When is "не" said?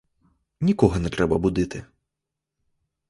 0.99-1.09